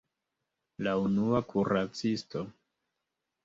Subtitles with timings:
[0.87, 2.45] La unua kuracisto!